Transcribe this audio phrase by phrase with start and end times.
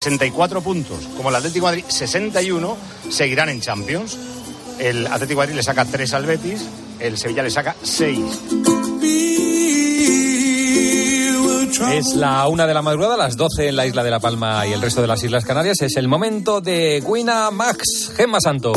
[0.00, 2.76] 64 puntos, como el Atlético Madrid 61,
[3.10, 4.16] seguirán en Champions.
[4.78, 6.64] El Atlético Madrid le saca 3 al Betis,
[7.00, 8.20] el Sevilla le saca 6.
[11.94, 14.72] Es la una de la madrugada, las 12 en la isla de La Palma y
[14.72, 15.82] el resto de las Islas Canarias.
[15.82, 18.76] Es el momento de Guina Max, Gemma Santos.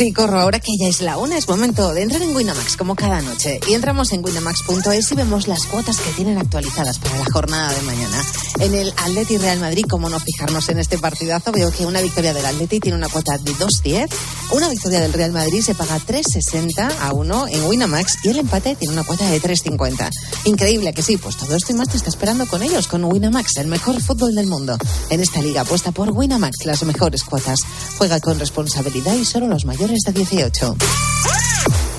[0.00, 2.94] Sí, corro, ahora que ya es la una, es momento de entrar en Winamax como
[2.94, 3.60] cada noche.
[3.68, 7.82] Y entramos en winamax.es y vemos las cuotas que tienen actualizadas para la jornada de
[7.82, 8.24] mañana.
[8.60, 12.32] En el Atleti Real Madrid, como no fijarnos en este partidazo, veo que una victoria
[12.32, 14.08] del Atleti tiene una cuota de 2.10,
[14.52, 18.76] una victoria del Real Madrid se paga 3.60 a 1 en Winamax y el empate
[18.76, 20.08] tiene una cuota de 3.50.
[20.46, 23.58] Increíble que sí, pues todo esto y más te está esperando con ellos, con Winamax,
[23.58, 24.78] el mejor fútbol del mundo.
[25.10, 27.60] En esta liga apuesta por Winamax, las mejores cuotas.
[27.98, 30.76] Juega con responsabilidad y solo los mayores de 18.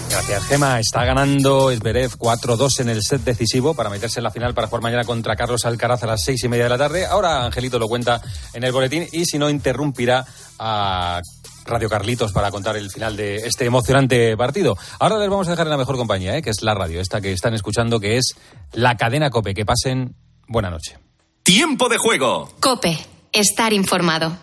[0.10, 0.80] Gracias, Gema.
[0.80, 4.82] Está ganando Esberev 4-2 en el set decisivo para meterse en la final para jugar
[4.82, 7.06] mañana contra Carlos Alcaraz a las seis y media de la tarde.
[7.06, 8.22] Ahora Angelito lo cuenta
[8.54, 10.26] en el boletín y si no, interrumpirá
[10.58, 11.22] a
[11.66, 14.78] Radio Carlitos para contar el final de este emocionante partido.
[15.00, 16.42] Ahora les vamos a dejar en la mejor compañía, ¿eh?
[16.42, 18.36] que es la radio, esta que están escuchando, que es
[18.72, 19.54] la cadena Cope.
[19.54, 20.16] Que pasen
[20.48, 20.98] buena noche.
[21.44, 22.50] Tiempo de juego.
[22.62, 22.98] Cope,
[23.34, 24.38] estar informado.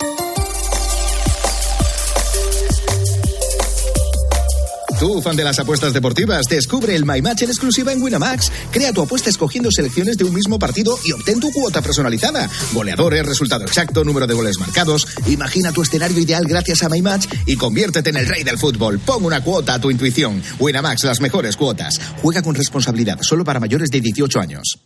[4.98, 8.50] Tú, fan de las apuestas deportivas, descubre el My Match en exclusiva en Winamax.
[8.72, 12.50] Crea tu apuesta escogiendo selecciones de un mismo partido y obtén tu cuota personalizada.
[12.72, 15.06] Goleadores, resultado exacto, número de goles marcados.
[15.28, 18.98] Imagina tu escenario ideal gracias a My Match y conviértete en el rey del fútbol.
[18.98, 20.42] Pon una cuota a tu intuición.
[20.58, 21.94] Winamax, las mejores cuotas.
[22.20, 24.80] Juega con responsabilidad, solo para mayores de 18 años.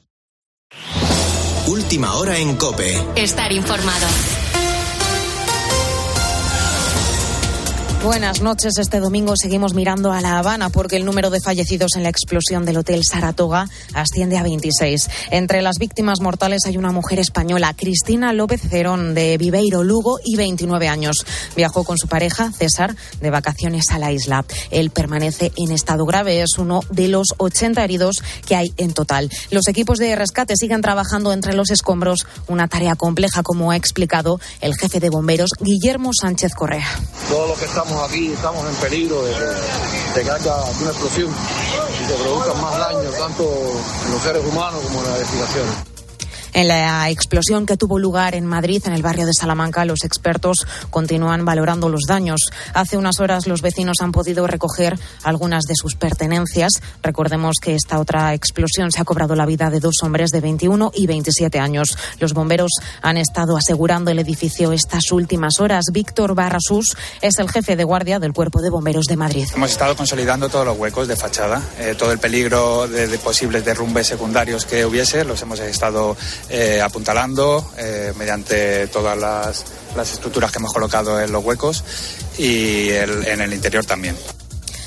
[1.66, 3.02] Última hora en Cope.
[3.16, 4.06] Estar informado.
[8.02, 8.78] Buenas noches.
[8.78, 12.64] Este domingo seguimos mirando a La Habana porque el número de fallecidos en la explosión
[12.64, 15.08] del Hotel Saratoga asciende a 26.
[15.30, 20.34] Entre las víctimas mortales hay una mujer española, Cristina López Cerón, de Viveiro, Lugo, y
[20.34, 21.24] 29 años.
[21.54, 24.44] Viajó con su pareja, César, de vacaciones a la isla.
[24.72, 26.42] Él permanece en estado grave.
[26.42, 29.30] Es uno de los 80 heridos que hay en total.
[29.50, 34.40] Los equipos de rescate siguen trabajando entre los escombros, una tarea compleja, como ha explicado
[34.60, 36.88] el jefe de bomberos, Guillermo Sánchez Correa.
[37.28, 39.32] Todo lo que estamos aquí estamos en peligro de,
[40.14, 45.00] que haya una explosión y se produzcan más daños tanto en los seres humanos como
[45.00, 45.91] en la edificaciones.
[46.54, 50.66] En la explosión que tuvo lugar en Madrid, en el barrio de Salamanca, los expertos
[50.90, 52.50] continúan valorando los daños.
[52.74, 56.72] Hace unas horas los vecinos han podido recoger algunas de sus pertenencias.
[57.02, 60.92] Recordemos que esta otra explosión se ha cobrado la vida de dos hombres de 21
[60.94, 61.96] y 27 años.
[62.18, 65.86] Los bomberos han estado asegurando el edificio estas últimas horas.
[65.90, 69.46] Víctor Barrasús es el jefe de guardia del Cuerpo de Bomberos de Madrid.
[69.54, 73.64] Hemos estado consolidando todos los huecos de fachada, eh, todo el peligro de, de posibles
[73.64, 76.14] derrumbes secundarios que hubiese, los hemos estado
[76.48, 79.64] eh, apuntalando eh, mediante todas las,
[79.96, 81.84] las, estructuras que hemos colocado en los huecos
[82.38, 84.16] y en el interior también.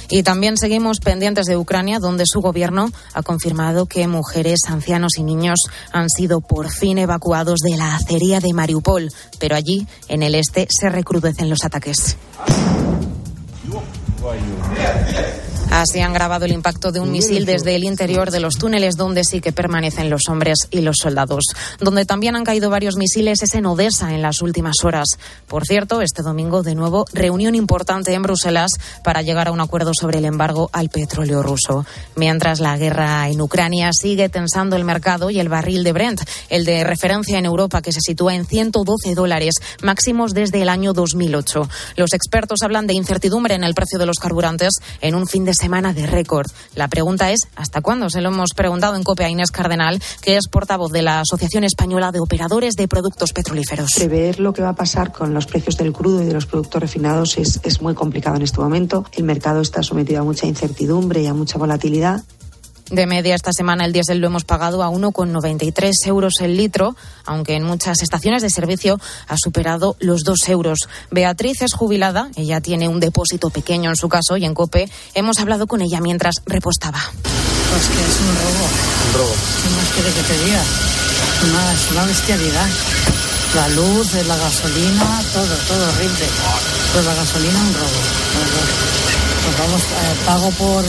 [0.09, 5.23] Y también seguimos pendientes de Ucrania, donde su gobierno ha confirmado que mujeres, ancianos y
[5.23, 5.59] niños
[5.91, 9.11] han sido por fin evacuados de la acería de Mariupol.
[9.39, 12.17] Pero allí, en el este, se recrudecen los ataques.
[15.71, 19.23] Así han grabado el impacto de un misil desde el interior de los túneles donde
[19.23, 21.43] sí que permanecen los hombres y los soldados.
[21.79, 25.07] Donde también han caído varios misiles es en Odessa en las últimas horas.
[25.47, 28.71] Por cierto, este domingo de nuevo reunión importante en Bruselas
[29.03, 31.85] para llegar a un acuerdo sobre el embargo al petróleo ruso.
[32.15, 36.65] Mientras la guerra en Ucrania sigue tensando el mercado y el barril de Brent, el
[36.65, 41.67] de referencia en Europa que se sitúa en 112 dólares, máximos desde el año 2008.
[41.95, 45.53] Los expertos hablan de incertidumbre en el precio de los carburantes en un fin de
[45.55, 46.47] semana de récord.
[46.75, 48.09] La pregunta es, ¿hasta cuándo?
[48.09, 51.63] Se lo hemos preguntado en COPE a Inés Cardenal, que es portavoz de la Asociación
[51.63, 53.91] Española de Operadores de Productos Petrolíferos.
[53.95, 56.81] Prever lo que va a pasar con los precios del crudo y de los productos
[56.81, 59.05] refinados es, es muy complicado en este momento.
[59.13, 62.23] El mercado está sometido a mucha incertidumbre y a mucha volatilidad.
[62.91, 67.55] De media esta semana el diésel lo hemos pagado a 1,93 euros el litro, aunque
[67.55, 70.87] en muchas estaciones de servicio ha superado los 2 euros.
[71.09, 75.39] Beatriz es jubilada, ella tiene un depósito pequeño en su caso y en COPE hemos
[75.39, 76.99] hablado con ella mientras repostaba.
[77.21, 78.65] Pues que es un robo.
[79.07, 79.35] Un robo.
[79.63, 80.63] ¿Qué más quiere que te diga?
[81.49, 82.69] Una, es una bestialidad.
[83.55, 86.25] La luz, la gasolina, todo, todo horrible.
[86.93, 87.99] Pues la gasolina un robo.
[89.43, 90.83] Pues vamos, eh, pago por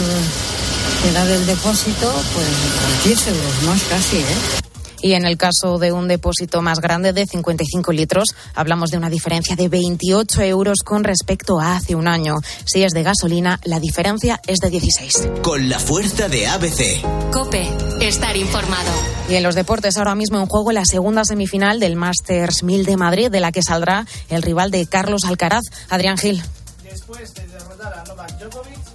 [1.09, 4.67] era del depósito, pues 10 euros más casi, ¿eh?
[5.03, 8.25] Y en el caso de un depósito más grande de 55 litros,
[8.55, 12.37] hablamos de una diferencia de 28 euros con respecto a hace un año.
[12.65, 15.29] Si es de gasolina, la diferencia es de 16.
[15.43, 17.31] Con la fuerza de ABC.
[17.31, 17.69] Cope,
[18.01, 18.91] estar informado.
[19.29, 22.97] Y en los deportes, ahora mismo en juego la segunda semifinal del Masters 1000 de
[22.97, 26.43] Madrid, de la que saldrá el rival de Carlos Alcaraz, Adrián Gil.
[26.83, 28.86] Después de derrotar a Novak Djokovic.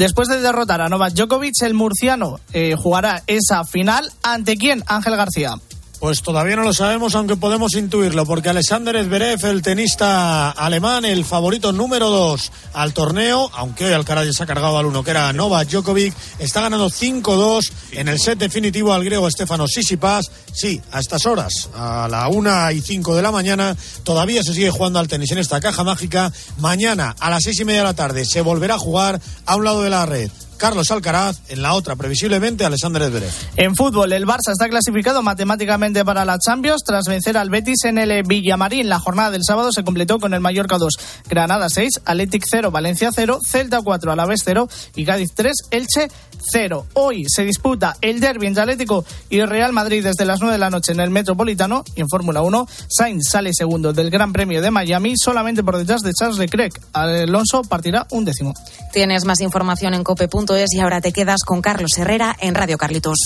[0.00, 5.14] Después de derrotar a Novak Djokovic, el murciano eh, jugará esa final ante quién, Ángel
[5.14, 5.56] García.
[6.00, 11.26] Pues todavía no lo sabemos, aunque podemos intuirlo, porque Alexander Zverev, el tenista alemán, el
[11.26, 15.30] favorito número dos al torneo, aunque hoy Alcaraz se ha cargado al uno, que era
[15.34, 20.30] Novak Djokovic, está ganando 5-2 en el set definitivo al griego Estefano Sisipas.
[20.54, 24.70] Sí, a estas horas, a la una y cinco de la mañana, todavía se sigue
[24.70, 26.32] jugando al tenis en esta caja mágica.
[26.56, 29.64] Mañana, a las seis y media de la tarde, se volverá a jugar a un
[29.64, 30.30] lado de la red.
[30.60, 33.32] Carlos Alcaraz, en la otra, previsiblemente, Alexander Zverev.
[33.56, 37.96] En fútbol, el Barça está clasificado matemáticamente para la Champions tras vencer al Betis en
[37.96, 38.90] el Villamarín.
[38.90, 40.92] La jornada del sábado se completó con el Mallorca 2,
[41.30, 46.08] Granada 6, Athletic 0, Valencia 0, Celta 4, Alavés 0 y Cádiz 3, Elche
[46.52, 46.86] 0.
[46.92, 50.68] Hoy se disputa el derbi entre Atlético y Real Madrid desde las 9 de la
[50.68, 54.70] noche en el Metropolitano y en Fórmula 1 Sainz sale segundo del Gran Premio de
[54.70, 56.78] Miami solamente por detrás de Charles Leclerc.
[56.92, 58.52] Alonso partirá un décimo.
[58.92, 60.04] Tienes más información en
[60.50, 63.18] cope.es y ahora te quedas con Carlos Herrera en Radio Carlitos.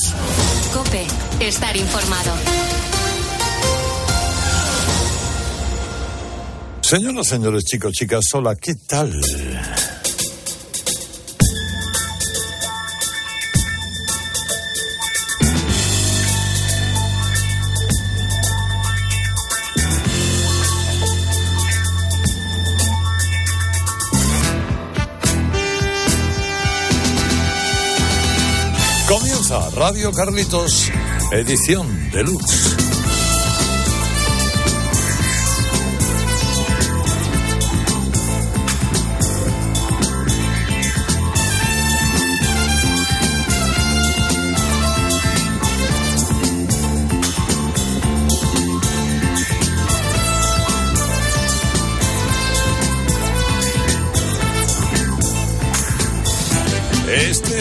[0.73, 1.06] Cope,
[1.41, 2.32] estar informado.
[6.82, 9.11] Señoras, señores, chicos, chicas, hola, ¿qué tal?
[29.76, 30.88] Radio Carlitos,
[31.32, 32.94] edición deluxe.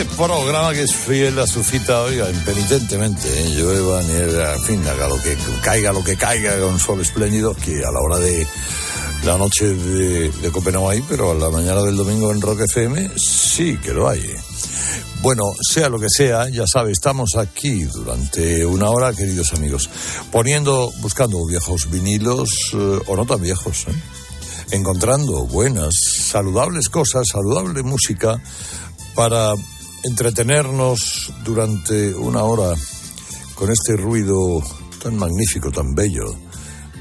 [0.05, 3.50] Programa que es fiel a su cita, oiga, impenitentemente, ¿eh?
[3.55, 7.77] llueva, nieve, en fin, haga lo que caiga, lo que caiga, con sol espléndido, que
[7.77, 8.47] a la hora de
[9.25, 13.77] la noche de, de Copenhague pero a la mañana del domingo en Rock FM sí
[13.77, 14.23] que lo hay.
[15.21, 19.89] Bueno, sea lo que sea, ya sabe, estamos aquí durante una hora, queridos amigos,
[20.31, 23.94] poniendo, buscando viejos vinilos, eh, o no tan viejos, ¿eh?
[24.71, 28.41] encontrando buenas, saludables cosas, saludable música,
[29.15, 29.53] para
[30.03, 32.75] entretenernos durante una hora
[33.55, 34.61] con este ruido
[35.01, 36.35] tan magnífico, tan bello,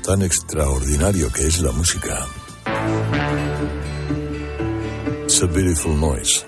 [0.03, 2.27] tan extraordinario que es la música.
[5.25, 6.45] It's a beautiful noise.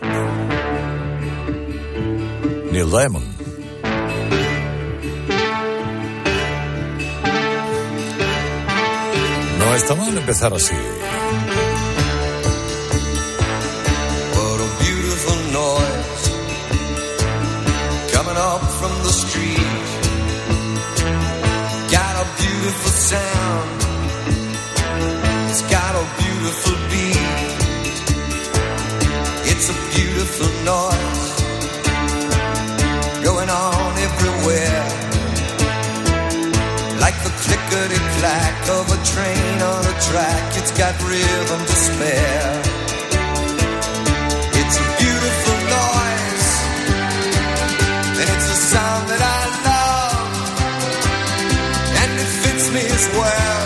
[2.71, 3.27] Neil Diamond.
[9.59, 10.75] No está mal empezar así.
[40.15, 42.53] Track, it's got rhythm to spare.
[44.61, 46.49] It's a beautiful noise,
[48.21, 50.31] and it's a sound that I love,
[52.01, 53.63] and it fits me as well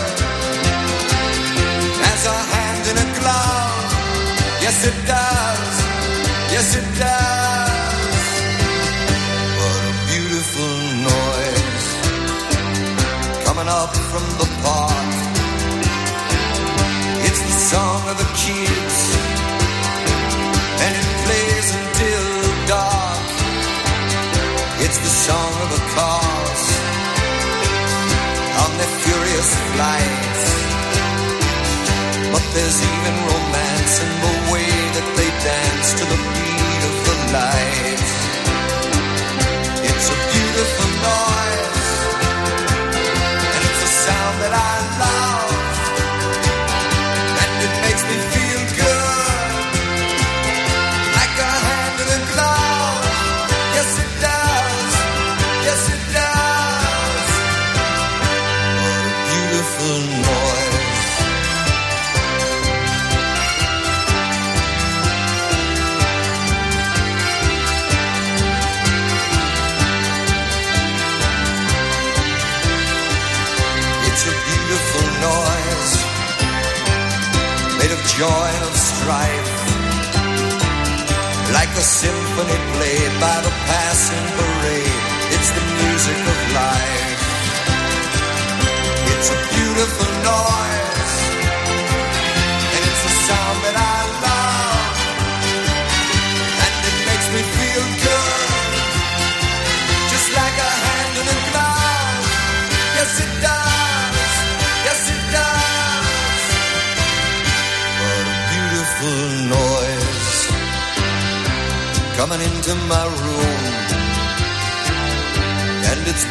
[2.13, 3.89] as a hand in a glove.
[4.65, 5.73] Yes, it does.
[6.53, 7.18] Yes, it does.
[29.79, 30.45] Flights.
[32.33, 33.48] But there's even romance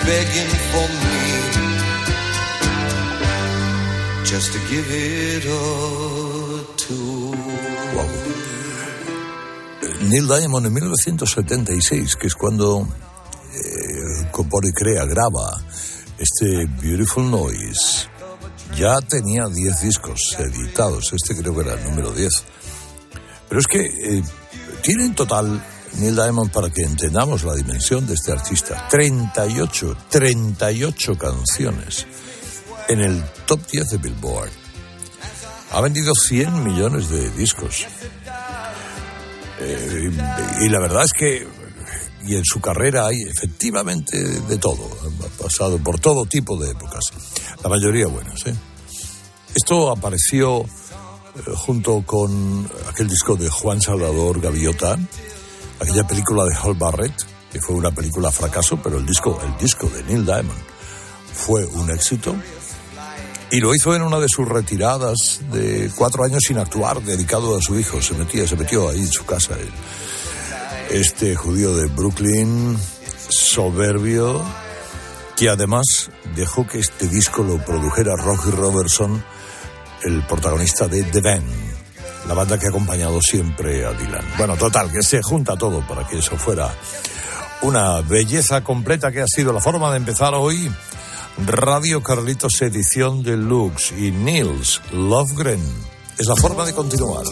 [0.09, 1.21] begging for me
[4.25, 5.61] just to give it a
[6.77, 7.37] tune.
[10.09, 12.89] Neil Diamond en 1976, que es cuando
[13.53, 15.61] eh, compone crea, graba
[16.19, 18.09] este Beautiful Noise.
[18.77, 22.31] Ya tenía 10 discos editados, este creo que era el número 10.
[23.49, 24.23] Pero es que eh,
[24.83, 25.63] tiene en total
[25.95, 32.07] Neil Diamond, para que entendamos la dimensión de este artista, 38, 38 canciones
[32.89, 34.51] en el top 10 de Billboard.
[35.73, 37.87] Ha vendido 100 millones de discos.
[39.61, 40.11] Eh,
[40.61, 41.47] y la verdad es que
[42.29, 44.89] y en su carrera hay efectivamente de todo.
[45.25, 47.05] Ha pasado por todo tipo de épocas.
[47.63, 48.47] La mayoría buenas.
[48.47, 48.55] ¿eh?
[49.55, 50.67] Esto apareció eh,
[51.57, 54.99] junto con aquel disco de Juan Salvador Gaviota,
[55.81, 57.15] aquella película de Hal Barrett,
[57.53, 60.59] que fue una película fracaso, pero el disco, el disco de Neil Diamond
[61.33, 62.37] fue un éxito.
[63.51, 67.63] Y lo hizo en una de sus retiradas de cuatro años sin actuar, dedicado a
[67.63, 68.03] su hijo.
[68.03, 69.55] Se metía, se metió ahí en su casa.
[70.91, 72.79] Este judío de Brooklyn,
[73.31, 74.43] soberbio,
[75.35, 79.25] que además dejó que este disco lo produjera Rocky Robertson,
[80.03, 81.68] el protagonista de The Band,
[82.29, 84.25] la banda que ha acompañado siempre a Dylan.
[84.37, 86.73] Bueno, total, que se junta todo para que eso fuera
[87.63, 90.71] una belleza completa que ha sido la forma de empezar hoy.
[91.47, 95.63] Radio Carlitos edición deluxe y Nils Lovegren
[96.19, 97.25] es la forma de continuar.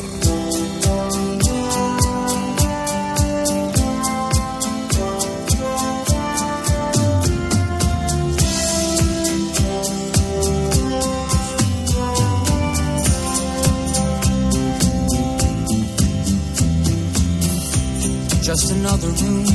[18.97, 19.47] Another room,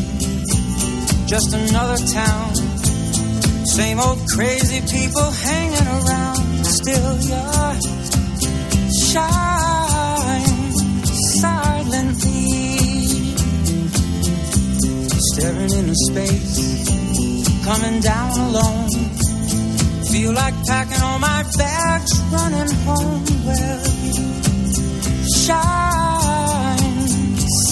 [1.28, 2.56] just another town.
[3.66, 6.66] Same old crazy people hanging around.
[6.66, 7.80] Still, you're
[9.10, 10.42] shine
[11.40, 12.68] silently,
[15.32, 18.90] staring into space, coming down alone.
[20.12, 23.24] Feel like packing all my bags, running home.
[23.46, 24.28] Well, you
[25.46, 26.92] shine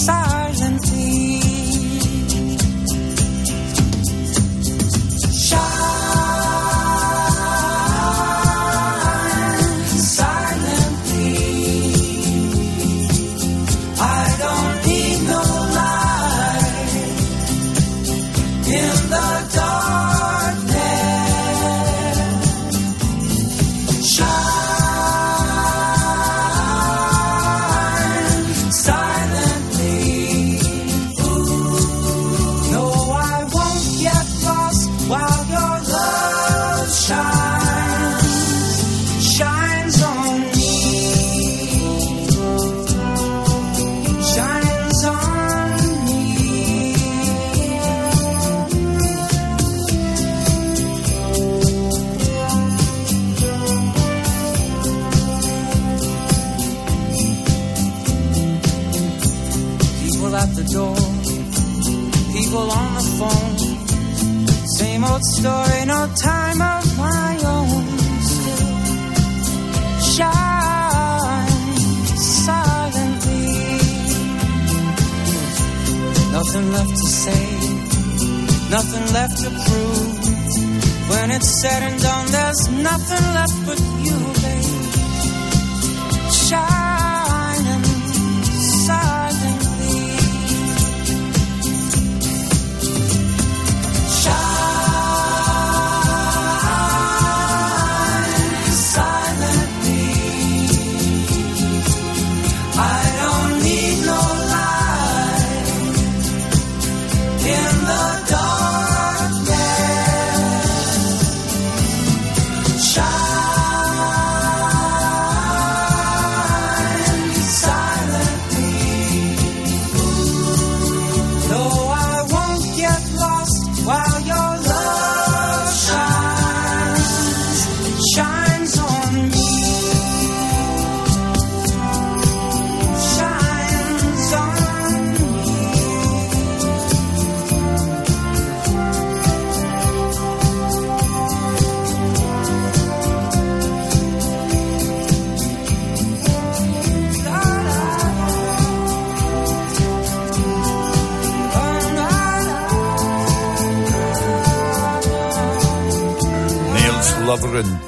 [0.04, 1.19] silently.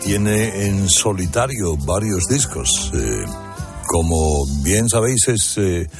[0.05, 2.93] Tiene en solitario varios discos.
[2.95, 3.25] eh,
[3.89, 5.91] como bien sabéis, es eh,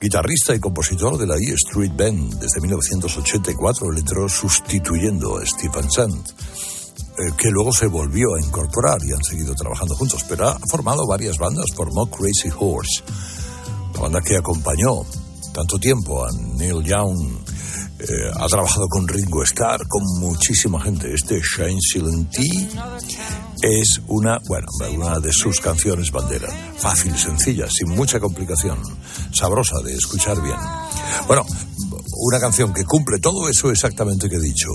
[0.00, 2.40] guitarrista y compositor de la E Street Band.
[2.40, 8.98] Desde 1984 le entró sustituyendo a Stephen Sant, eh, que luego se volvió a incorporar
[9.04, 10.24] y han seguido trabajando juntos.
[10.26, 11.66] Pero ha formado varias bandas.
[11.76, 13.02] Formó Crazy Horse,
[13.92, 15.02] la banda que acompañó
[15.52, 17.44] tanto tiempo a Neil Young.
[17.98, 21.12] Eh, ha trabajado con Ringo Starr, con muchísima gente.
[21.14, 22.98] Este Shine Silent Tea
[23.62, 26.48] es una, bueno, una de sus canciones bandera.
[26.76, 28.78] Fácil, sencilla, sin mucha complicación.
[29.32, 30.58] Sabrosa de escuchar bien.
[31.26, 31.44] Bueno,
[32.18, 34.68] una canción que cumple todo eso exactamente que he dicho.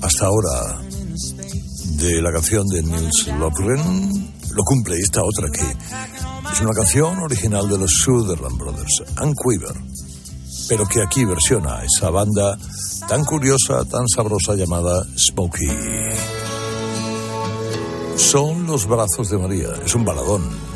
[0.00, 0.80] Hasta ahora,
[1.96, 5.64] de la canción de Nils Lofgren, lo cumple esta otra que
[6.52, 9.76] es una canción original de los Sutherland Brothers, Ann Quiver,
[10.68, 12.58] pero que aquí versiona esa banda
[13.08, 15.68] tan curiosa, tan sabrosa llamada Smokey.
[18.16, 20.75] Son los brazos de María, es un baladón.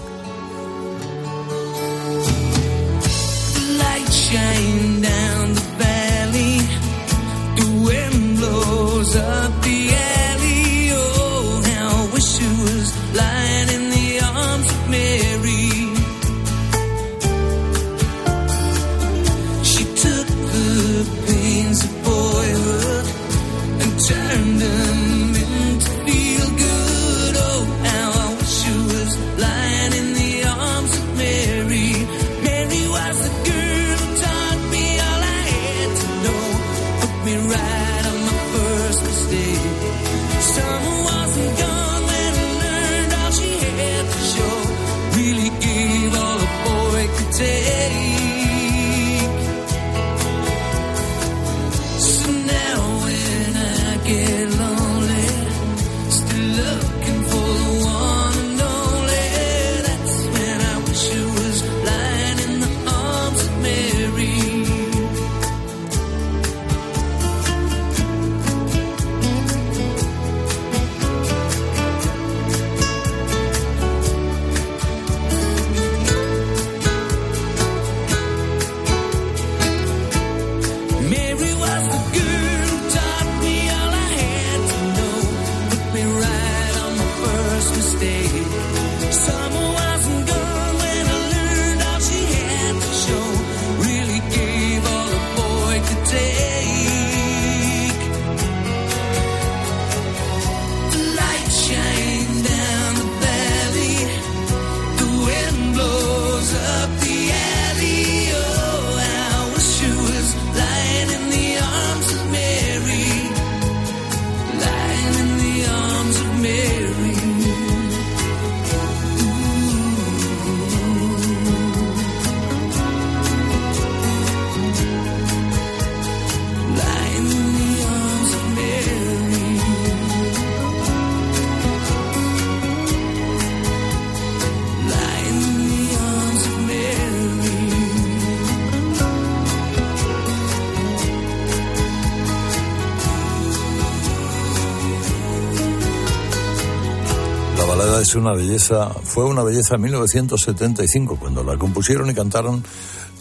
[148.11, 152.65] Es una belleza, fue una belleza en 1975 cuando la compusieron y cantaron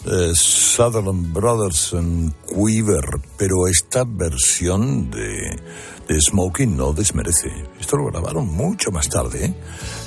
[0.04, 3.04] eh, Sutherland Brothers en Quiver,
[3.36, 5.60] pero esta versión de,
[6.08, 7.50] de Smokey no desmerece.
[7.78, 9.54] Esto lo grabaron mucho más tarde, ¿eh?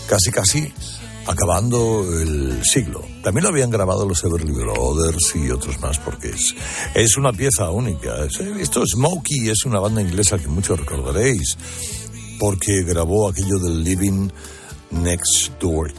[0.08, 0.74] casi casi
[1.28, 3.02] acabando el siglo.
[3.24, 6.54] También lo habían grabado los Everly Brothers y otros más porque es,
[6.94, 8.26] es una pieza única.
[8.26, 11.58] Es- Esto Smokey es una banda inglesa que muchos recordaréis
[12.38, 14.30] porque grabó aquello del Living
[15.02, 15.92] Next Door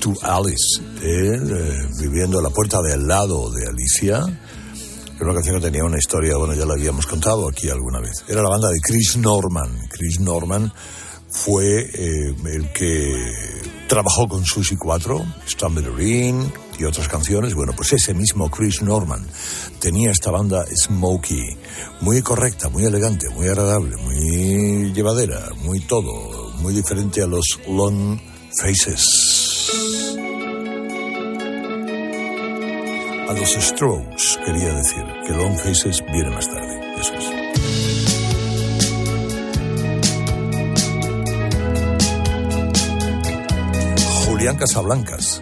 [0.00, 4.24] to Alice, él eh, viviendo a la puerta de al lado de Alicia.
[5.16, 8.24] Era una canción que tenía una historia, bueno, ya la habíamos contado aquí alguna vez.
[8.28, 9.88] Era la banda de Chris Norman.
[9.90, 10.72] Chris Norman
[11.28, 13.32] fue eh, el que
[13.88, 17.54] trabajó con Susie 4, Stumblering y otras canciones.
[17.54, 19.24] Bueno, pues ese mismo Chris Norman
[19.78, 21.56] tenía esta banda Smokey,
[22.00, 28.31] muy correcta, muy elegante, muy agradable, muy llevadera, muy todo, muy diferente a los Long
[28.54, 29.70] Faces.
[33.28, 36.80] A los Strokes, quería decir, que Long Faces viene más tarde.
[37.00, 37.24] Eso es.
[44.26, 45.40] Julián Casablancas.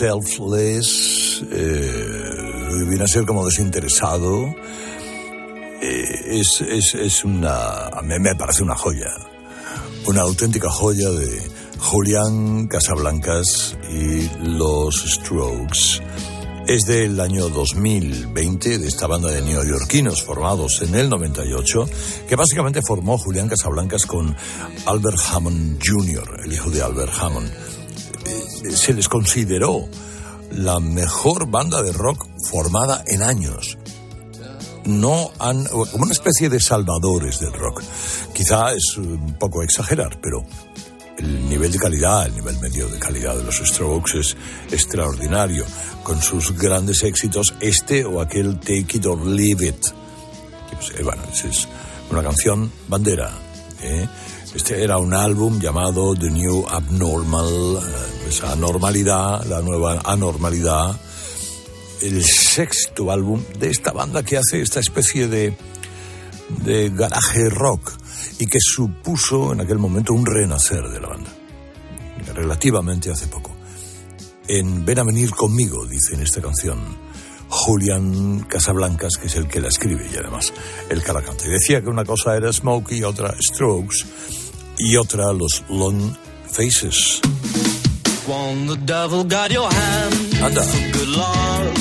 [0.00, 4.54] Selfless, eh, viene a ser como desinteresado.
[5.82, 9.10] Eh, es, es, es una, a mí me parece una joya,
[10.06, 11.42] una auténtica joya de
[11.78, 16.00] Julián Casablancas y los Strokes.
[16.66, 21.90] Es del año 2020 de esta banda de neoyorquinos formados en el 98,
[22.26, 24.34] que básicamente formó Julián Casablancas con
[24.86, 27.69] Albert Hammond Jr., el hijo de Albert Hammond.
[28.74, 29.88] Se les consideró
[30.52, 33.78] la mejor banda de rock formada en años.
[34.84, 37.82] No han, como una especie de salvadores del rock.
[38.32, 40.44] Quizá es un poco exagerar, pero
[41.18, 44.36] el nivel de calidad, el nivel medio de calidad de los Strokes es
[44.70, 45.66] extraordinario,
[46.02, 49.86] con sus grandes éxitos, este o aquel Take It or Leave It.
[50.72, 51.68] Pues, eh, bueno, es
[52.10, 53.30] una canción bandera.
[53.82, 54.08] ¿eh?
[54.54, 57.78] Este era un álbum llamado The New Abnormal,
[58.28, 61.00] esa anormalidad, la nueva anormalidad.
[62.02, 65.56] El sexto álbum de esta banda que hace esta especie de,
[66.64, 67.92] de garaje rock
[68.40, 71.30] y que supuso en aquel momento un renacer de la banda.
[72.34, 73.54] Relativamente hace poco.
[74.48, 76.78] En Ven a venir conmigo, dice en esta canción,
[77.50, 80.52] Julián Casablancas, que es el que la escribe y además
[80.88, 81.46] el que la canta.
[81.46, 84.06] Y decía que una cosa era Smokey, otra Strokes
[84.78, 86.14] y otra los Long
[86.48, 87.20] Faces.
[90.42, 90.62] Anda.
[90.62, 91.74] for good luck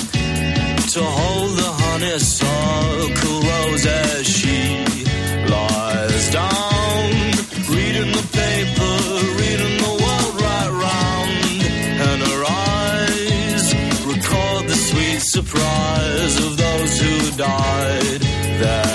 [0.91, 4.78] to hold the honeysuckle rose as she
[15.49, 18.21] surprise of those who died
[18.61, 18.88] that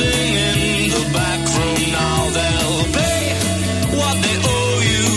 [0.00, 1.80] in the back room.
[1.92, 3.22] Now they'll pay
[3.98, 5.08] what they owe you.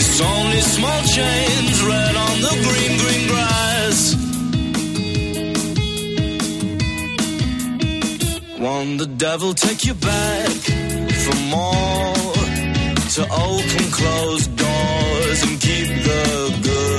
[0.00, 3.98] It's only small change red on the green, green grass.
[8.58, 10.58] Won't the devil take you back
[11.24, 12.14] for more?
[13.16, 16.22] To open closed doors and keep the
[16.62, 16.95] good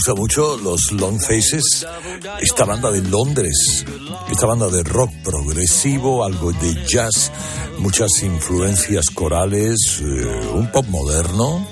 [0.00, 1.86] gusta mucho los Long Faces,
[2.40, 3.84] esta banda de Londres,
[4.30, 7.30] esta banda de rock progresivo, algo de jazz,
[7.76, 11.66] muchas influencias corales, eh, un pop moderno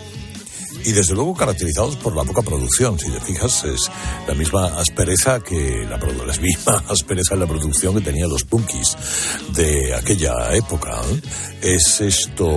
[0.84, 2.98] y desde luego caracterizados por la poca producción.
[2.98, 3.90] Si te fijas, es
[4.26, 5.96] la misma aspereza que la,
[6.36, 8.94] misma aspereza en la producción que tenían los punkis
[9.54, 11.00] de aquella época.
[11.10, 11.20] ¿eh?
[11.62, 12.50] Es esto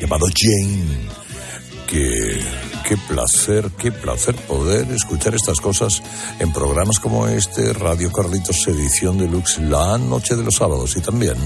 [0.00, 1.25] llamado Jane
[1.86, 2.40] qué,
[2.88, 6.02] qué placer, qué placer poder escuchar estas cosas
[6.38, 11.36] en programas como este, Radio Carlitos Edición Deluxe, la noche de los sábados y también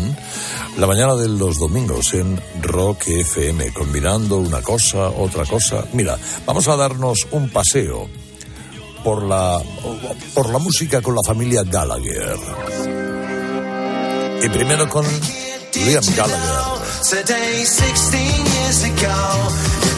[0.79, 5.85] la mañana de los domingos en Rock FM, combinando una cosa, otra cosa.
[5.93, 8.09] Mira, vamos a darnos un paseo
[9.05, 9.61] por la,
[10.35, 12.39] por la música con la familia Gallagher.
[14.43, 15.05] Y primero con
[15.75, 16.81] Liam Gallagher.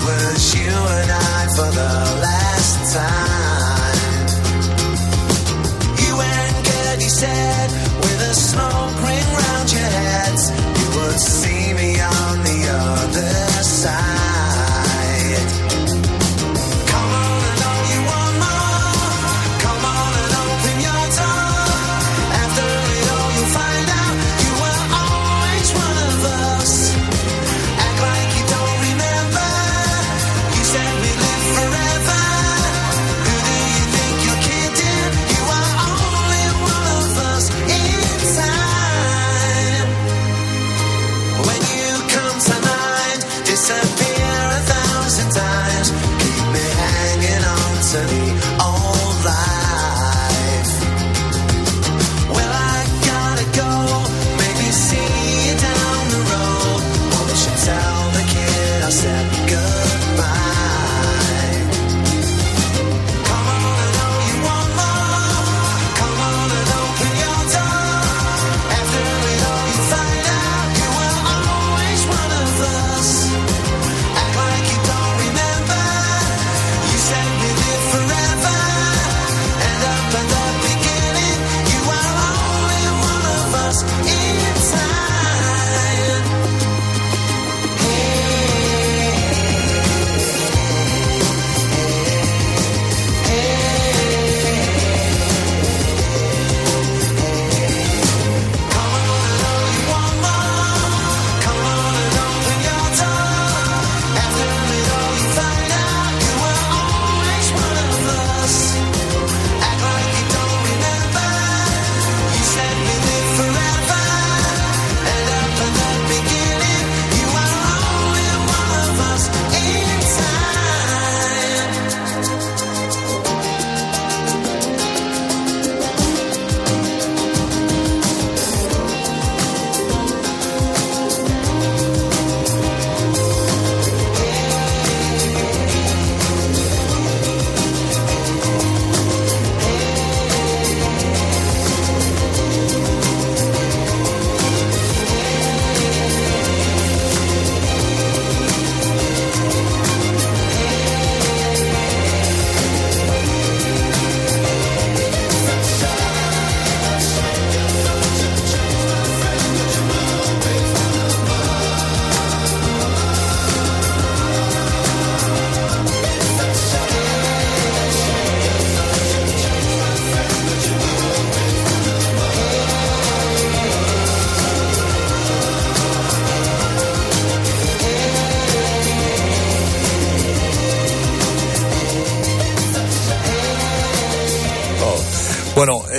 [0.03, 4.27] Today, 16 years ago, it was you and I for the last time.
[6.03, 12.01] You and Gertie said, with a smoke ring round your heads, you would see me
[12.01, 14.12] on the other side.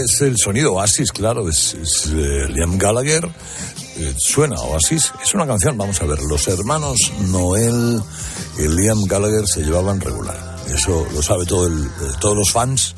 [0.03, 1.75] Es el sonido Oasis, claro, es,
[2.13, 3.29] eh, Liam Gallagher.
[3.95, 5.11] eh, suena Oasis.
[5.23, 8.01] Es una canción, vamos a ver, los hermanos Noel
[8.57, 10.57] y Liam Gallagher se llevaban regular.
[10.73, 12.95] Eso lo sabe todo el- eh, todos los fans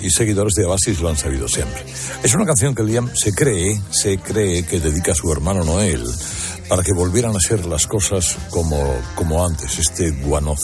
[0.00, 1.82] y seguidores de Oasis lo han sabido siempre.
[2.22, 6.04] Es una canción que Liam se cree, se cree que dedica a su hermano Noel
[6.68, 10.60] para que volvieran a ser las cosas como, como antes, este One of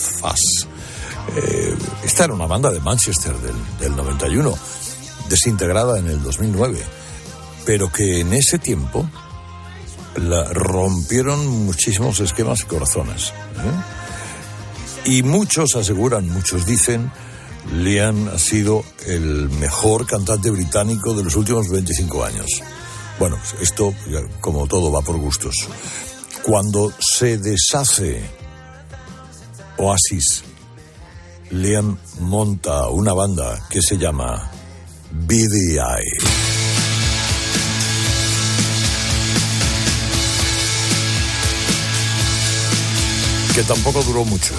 [2.05, 4.57] esta era una banda de Manchester del, del 91,
[5.29, 6.79] desintegrada en el 2009,
[7.65, 9.09] pero que en ese tiempo
[10.17, 13.29] la rompieron muchísimos esquemas y corazones.
[13.29, 15.11] ¿eh?
[15.11, 17.11] Y muchos aseguran, muchos dicen,
[17.73, 22.47] Liam ha sido el mejor cantante británico de los últimos 25 años.
[23.19, 23.95] Bueno, esto,
[24.41, 25.55] como todo, va por gustos.
[26.43, 28.23] Cuando se deshace
[29.79, 30.45] Oasis,
[31.51, 34.51] Liam monta una banda que se llama
[35.15, 35.79] BDI.
[43.55, 44.55] Que tampoco duró mucho.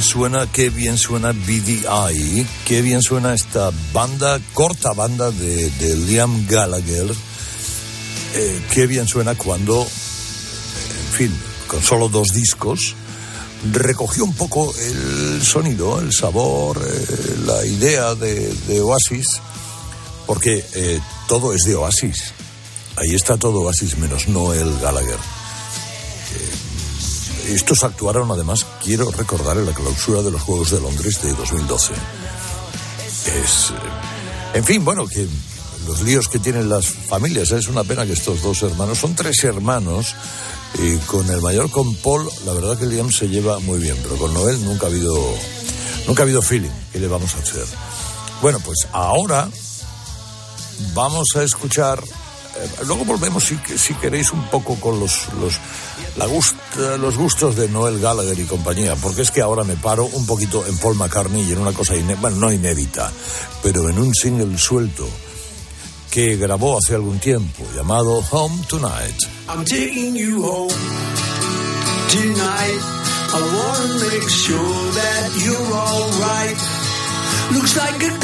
[0.00, 7.12] Suena, qué bien suena BDI, qué bien suena esta banda, corta banda de, Liam Gallagher,
[8.34, 11.32] Eh, qué bien suena cuando, en fin,
[11.66, 12.94] con solo dos discos,
[13.72, 19.26] recogió un poco el sonido, el sabor, eh, la idea de, de Oasis,
[20.26, 22.32] porque eh, todo es de Oasis.
[22.96, 25.41] Ahí está todo Oasis menos Noel Gallagher.
[27.48, 31.92] Estos actuaron además, quiero recordar, en la clausura de los Juegos de Londres de 2012.
[33.42, 33.74] Es, eh,
[34.54, 35.26] en fin, bueno, que
[35.86, 39.42] los líos que tienen las familias, es una pena que estos dos hermanos, son tres
[39.44, 40.14] hermanos,
[40.78, 44.16] y con el mayor, con Paul, la verdad que Liam se lleva muy bien, pero
[44.16, 45.14] con Noel nunca ha habido,
[46.06, 46.70] nunca ha habido feeling.
[46.92, 47.66] ¿Qué le vamos a hacer?
[48.40, 49.48] Bueno, pues ahora
[50.94, 52.02] vamos a escuchar.
[52.56, 53.56] Eh, luego volvemos, si,
[53.94, 55.54] queréis, un poco con los, los,
[56.16, 56.56] la gust-
[56.98, 60.64] los gustos de Noel Gallagher y compañía, porque es que ahora me paro un poquito
[60.66, 63.10] en Paul McCartney y en una cosa, bueno, no inédita,
[63.62, 65.08] pero en un single suelto
[66.10, 69.16] que grabó hace algún tiempo llamado Home Tonight.
[69.48, 70.68] I'm taking you home
[72.10, 72.80] tonight.
[73.34, 76.58] I wanna make sure that you're alright.
[77.52, 78.18] Looks like a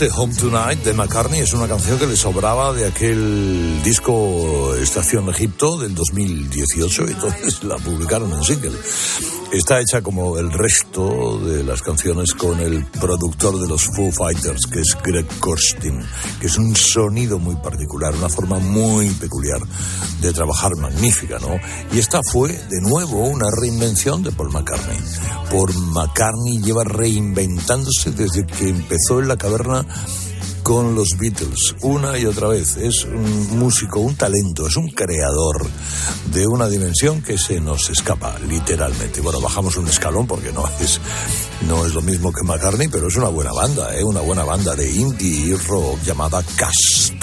[0.00, 5.28] este Home Tonight de McCartney es una canción que le sobraba de aquel disco Estación
[5.28, 8.78] Egipto del 2018 y entonces la publicaron en single.
[9.50, 14.66] Está hecha como el resto de las canciones con el productor de los Foo Fighters,
[14.70, 16.00] que es Greg Kurstin,
[16.40, 19.58] que es un sonido muy particular, una forma muy peculiar
[20.20, 21.58] de trabajar magnífica, ¿no?
[21.92, 24.98] Y esta fue, de nuevo, una reinvención de Paul McCartney.
[25.50, 29.86] Por McCartney lleva reinventándose desde que empezó en la caverna
[30.62, 32.76] con los Beatles una y otra vez.
[32.76, 35.66] Es un músico, un talento, es un creador
[36.32, 39.22] de una dimensión que se nos escapa, literalmente.
[39.22, 41.00] Bueno, bajamos un escalón porque no es,
[41.66, 44.04] no es lo mismo que McCartney, pero es una buena banda, ¿eh?
[44.04, 47.14] una buena banda de indie y rock llamada Cast.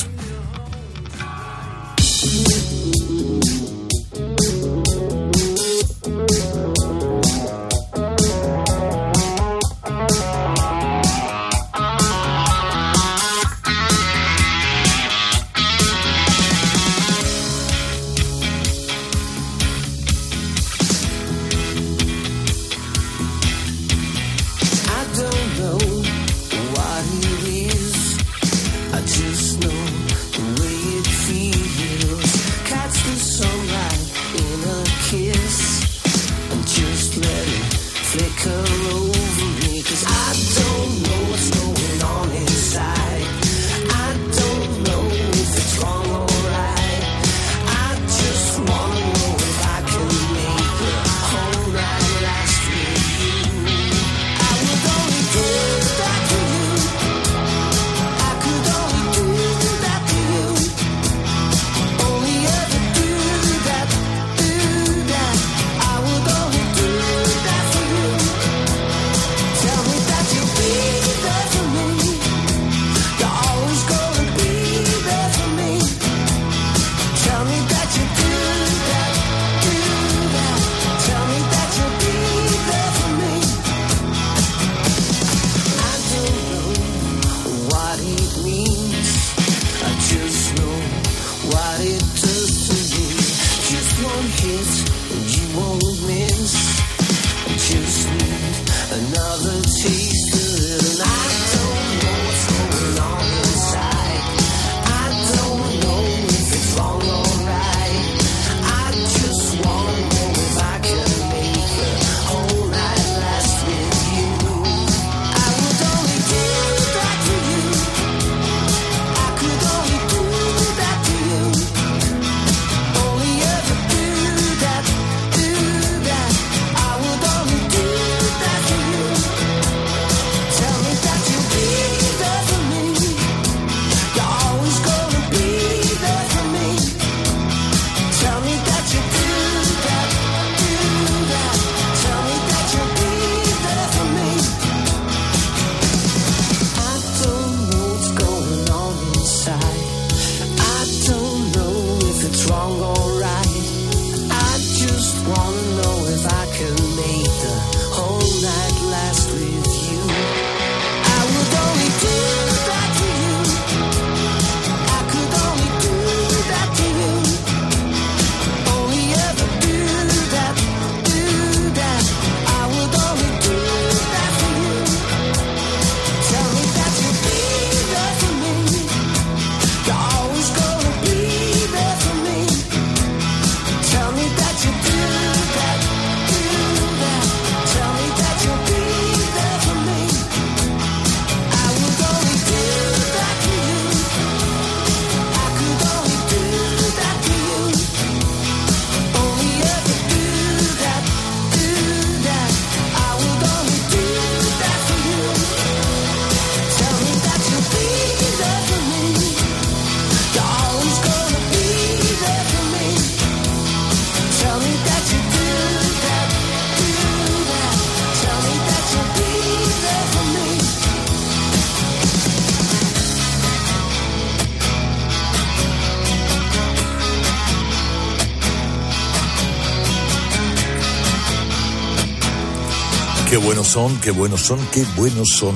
[233.46, 235.56] Buenos son, qué buenos son, qué buenos son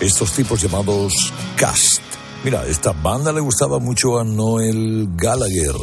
[0.00, 1.12] estos tipos llamados
[1.56, 2.02] cast.
[2.42, 5.76] Mira, esta banda le gustaba mucho a Noel Gallagher.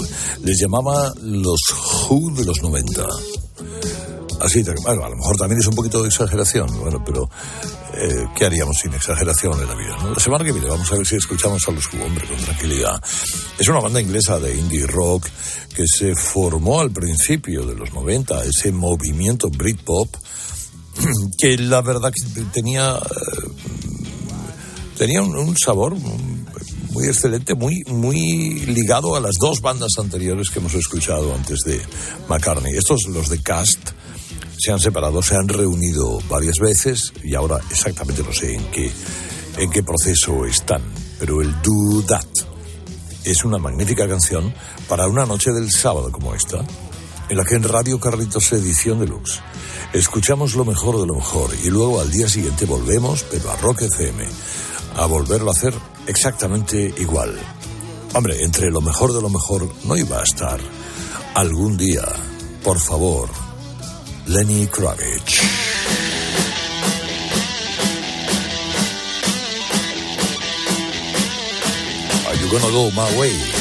[0.43, 1.59] Les llamaba los
[2.09, 3.07] Who de los 90.
[4.41, 7.29] Así, bueno, a lo mejor también es un poquito de exageración, bueno, pero
[7.93, 9.97] eh, ¿qué haríamos sin exageración en la vida?
[10.03, 10.13] no?
[10.13, 13.01] La semana que viene vamos a ver si escuchamos a los Who, hombre, con tranquilidad.
[13.57, 15.27] Es una banda inglesa de indie rock
[15.73, 20.13] que se formó al principio de los 90, ese movimiento Britpop,
[21.37, 24.29] que la verdad que tenía, eh,
[24.97, 30.73] tenía un, sabor muy excelente, muy, muy ligado a las dos bandas anteriores que hemos
[30.73, 31.81] escuchado antes de
[32.27, 32.75] McCartney.
[32.75, 33.91] Estos, los de Cast,
[34.57, 38.91] se han separado, se han reunido varias veces y ahora exactamente no sé en qué,
[39.57, 40.81] en qué proceso están.
[41.19, 42.25] Pero el Do That
[43.23, 44.53] es una magnífica canción
[44.87, 46.63] para una noche del sábado como esta,
[47.29, 49.41] en la que en Radio Carlitos Edición Deluxe
[49.93, 53.83] escuchamos lo mejor de lo mejor y luego al día siguiente volvemos, pero a Rock
[53.83, 54.25] FM,
[54.95, 55.73] a volverlo a hacer
[56.07, 57.37] exactamente igual.
[58.13, 60.59] Hombre, entre lo mejor de lo mejor no iba a estar
[61.35, 62.03] algún día,
[62.63, 63.29] por favor,
[64.27, 65.41] Lenny Kravitz.
[72.27, 73.60] Are you gonna go my way?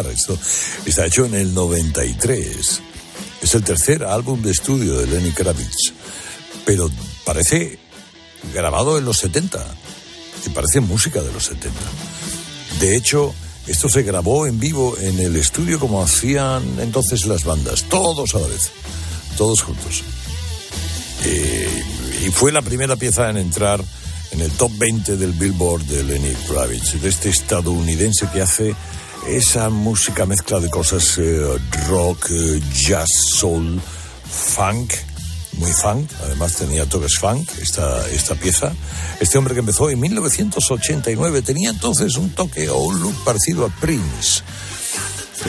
[0.00, 0.38] Esto
[0.86, 2.80] está hecho en el 93.
[3.42, 5.92] Es el tercer álbum de estudio de Lenny Kravitz,
[6.64, 6.90] pero
[7.24, 7.78] parece
[8.54, 9.64] grabado en los 70.
[10.46, 11.78] Y parece música de los 70.
[12.80, 13.34] De hecho,
[13.66, 18.40] Esto se grabó en vivo en el estudio como hacían entonces las bandas, todos a
[18.40, 18.70] la vez,
[19.36, 20.02] todos juntos.
[21.24, 21.84] Eh,
[22.26, 23.80] y fue la primera pieza en entrar
[24.32, 28.74] en el top 20 del Billboard de Lenny Kravitz, de este estadounidense que hace
[29.26, 31.58] esa música mezcla de cosas eh,
[31.88, 33.80] rock, eh, jazz, soul,
[34.24, 34.92] funk,
[35.58, 38.72] muy funk, además tenía toques funk esta, esta pieza.
[39.20, 43.68] Este hombre que empezó en 1989 tenía entonces un toque o un look parecido a
[43.68, 44.42] Prince.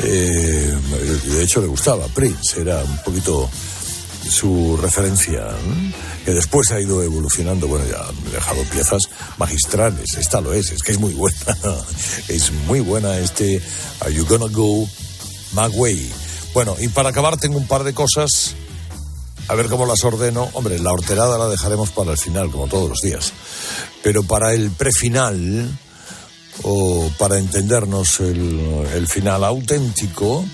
[0.03, 0.77] Eh,
[1.25, 3.49] de hecho le gustaba Prince, era un poquito
[4.29, 5.93] su referencia, ¿eh?
[6.25, 7.67] que después ha ido evolucionando.
[7.67, 9.03] Bueno, ya ha dejado piezas
[9.37, 10.15] magistrales.
[10.17, 11.37] Esta lo es, es que es muy buena.
[12.27, 13.61] es muy buena este
[14.01, 14.87] Are You Gonna Go
[15.53, 16.11] My Way.
[16.53, 18.55] Bueno, y para acabar tengo un par de cosas.
[19.47, 20.49] A ver cómo las ordeno.
[20.53, 23.33] Hombre, la horterada la dejaremos para el final, como todos los días.
[24.01, 25.69] Pero para el prefinal,
[26.63, 30.45] o para entendernos el final auténtico,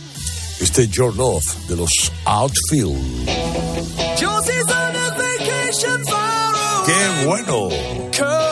[0.60, 1.92] este Your Love de los
[2.26, 3.26] Outfield.
[6.86, 8.49] ¡Qué bueno!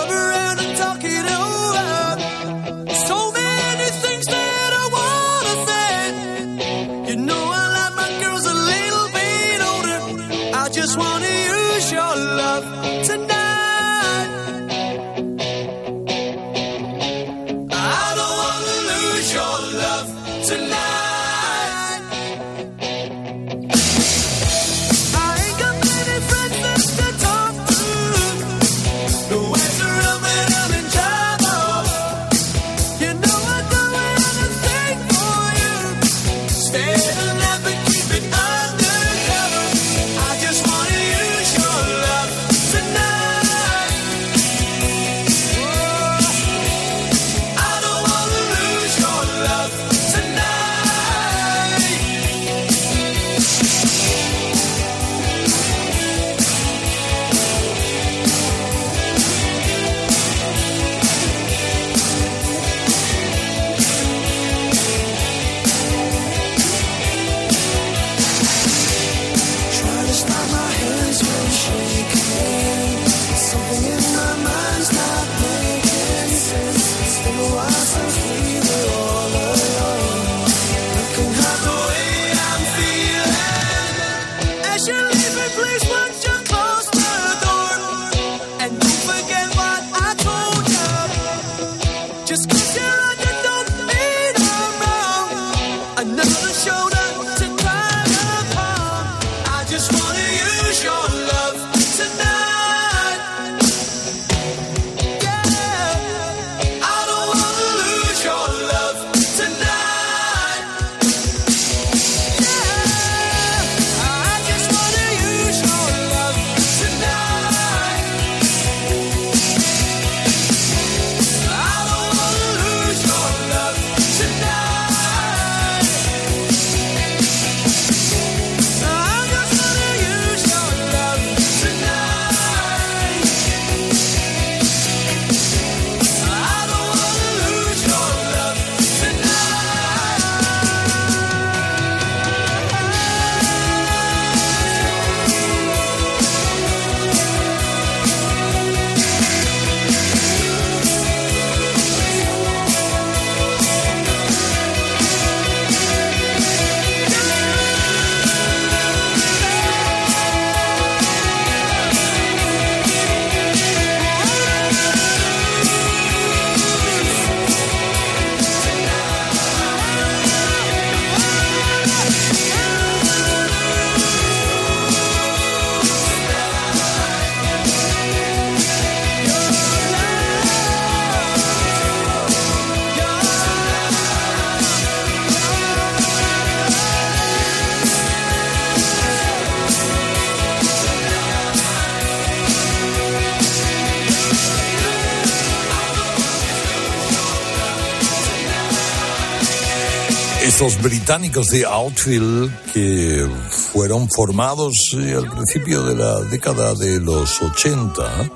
[200.60, 208.32] Estos británicos de Outfield que fueron formados al principio de la década de los 80,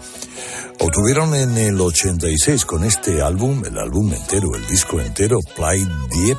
[0.81, 6.37] obtuvieron en el 86 con este álbum, el álbum entero, el disco entero, Play Deep,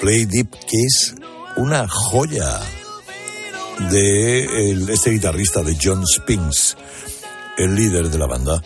[0.00, 1.14] Play Deep, que es
[1.58, 2.58] una joya
[3.90, 6.74] de este guitarrista de John Spinks,
[7.58, 8.62] el líder de la banda,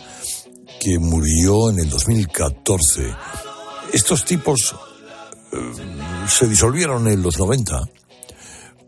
[0.79, 3.13] que murió en el 2014.
[3.91, 4.77] Estos tipos
[6.27, 7.81] se disolvieron en los 90,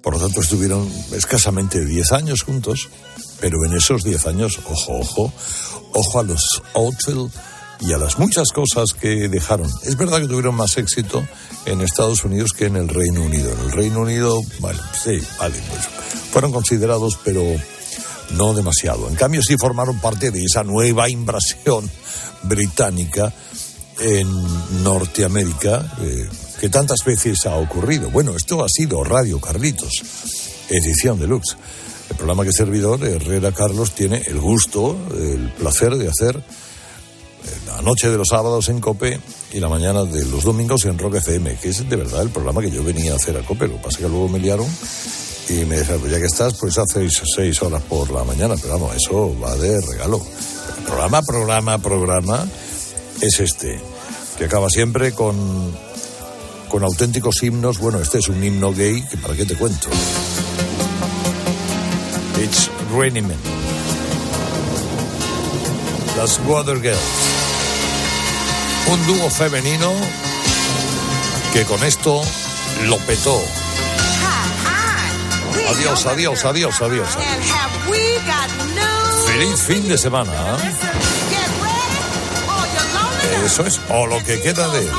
[0.01, 2.89] por lo tanto estuvieron escasamente 10 años juntos,
[3.39, 5.33] pero en esos 10 años, ojo, ojo,
[5.93, 7.31] ojo a los Outfield
[7.79, 9.69] y a las muchas cosas que dejaron.
[9.83, 11.25] Es verdad que tuvieron más éxito
[11.65, 13.51] en Estados Unidos que en el Reino Unido.
[13.51, 15.81] En el Reino Unido, bueno, sí, vale, pues
[16.31, 17.43] fueron considerados, pero
[18.31, 19.09] no demasiado.
[19.09, 21.89] En cambio, sí formaron parte de esa nueva invasión
[22.43, 23.33] británica
[23.99, 26.27] en Norteamérica eh,
[26.63, 28.09] que tantas veces ha ocurrido.
[28.09, 30.01] Bueno, esto ha sido Radio Carlitos,
[30.69, 31.57] edición deluxe.
[32.09, 36.41] El programa que servidor, Herrera Carlos, tiene el gusto, el placer de hacer
[37.67, 39.19] la noche de los sábados en Cope
[39.51, 42.61] y la mañana de los domingos en Rock FM, que es de verdad el programa
[42.61, 43.67] que yo venía a hacer a Cope.
[43.67, 44.67] Lo que pasa es que luego me liaron
[45.49, 48.55] y me dijeron, pues ya que estás, pues hace seis horas por la mañana.
[48.55, 50.21] Pero vamos, eso va de regalo.
[50.77, 52.47] El programa, programa, programa
[53.19, 53.81] es este,
[54.37, 55.73] que acaba siempre con,
[56.73, 57.77] con auténticos himnos.
[57.77, 59.89] Bueno, este es un himno gay, que para qué te cuento.
[62.43, 62.67] It's
[62.97, 63.37] Raining Men.
[66.17, 66.99] Las Water Girls.
[68.87, 69.91] Un dúo femenino
[71.53, 72.23] que con esto
[72.87, 73.39] lo petó.
[75.69, 77.09] Adiós, adiós, adiós, adiós.
[79.27, 80.31] Feliz fin de semana.
[80.31, 80.73] ¿eh?
[83.45, 84.89] Eso es, o lo que queda de él.